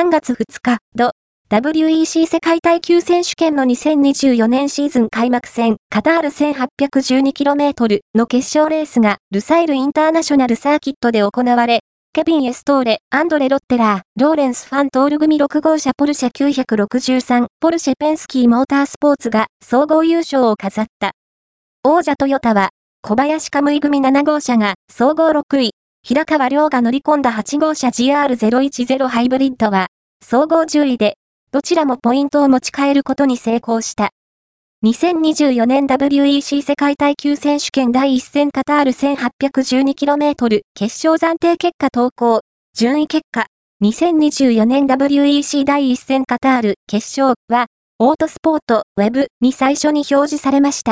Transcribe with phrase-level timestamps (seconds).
[0.00, 1.12] 3月2日、土、
[1.50, 11.80] WEC 世界耐久選手権の2024年シーズン開幕戦、カタール 1812km の決勝レースが、ルサイルインターナショナルサーキットで行われ、
[12.14, 21.10] ケビン・エストーレ、アンドレ・ロッテラー、ローレンス・ファン・トール組6号車ポルシェ963、ポルシェ・ペンスキー・モータースポーツが総合優勝を飾った。
[21.84, 22.70] 王者トヨタは、
[23.02, 25.72] 小林カムイ組7号車が総合6位、
[26.02, 29.88] 平川亮が乗り込んだ8号車 GR010 ハイブリッドは、
[30.24, 31.18] 総合10位で、
[31.52, 34.10] どちらもポイントを持ち帰ることに成功した。
[34.84, 42.40] 2024年 WEC 世界耐久選手権第1戦カタール 1812km 決勝暫定結果投稿、
[42.74, 43.46] 順位結果、
[43.84, 47.66] 2024年 WEC 第1戦カタール決勝は、
[47.98, 50.88] オートスポートウェブに最初に表示されました。